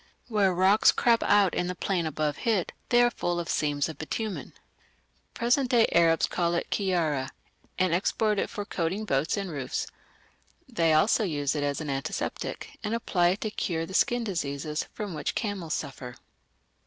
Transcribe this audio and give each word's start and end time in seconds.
Where 0.29 0.51
rocks 0.51 0.91
crop 0.91 1.21
out 1.21 1.53
in 1.53 1.67
the 1.67 1.75
plain 1.75 2.07
above 2.07 2.37
Hit, 2.37 2.71
they 2.89 3.03
are 3.03 3.11
full 3.11 3.39
of 3.39 3.47
seams 3.47 3.87
of 3.87 3.99
bitumen." 3.99 4.53
Present 5.35 5.69
day 5.69 5.85
Arabs 5.91 6.25
call 6.25 6.55
it 6.55 6.71
"kiyara", 6.71 7.29
and 7.77 7.93
export 7.93 8.39
it 8.39 8.49
for 8.49 8.65
coating 8.65 9.05
boats 9.05 9.37
and 9.37 9.51
roofs; 9.51 9.85
they 10.67 10.91
also 10.91 11.23
use 11.23 11.53
it 11.53 11.61
as 11.63 11.81
an 11.81 11.91
antiseptic, 11.91 12.79
and 12.83 12.95
apply 12.95 13.27
it 13.27 13.41
to 13.41 13.51
cure 13.51 13.85
the 13.85 13.93
skin 13.93 14.23
diseases 14.23 14.87
from 14.95 15.13
which 15.13 15.35
camels 15.35 15.75
suffer. 15.75 16.15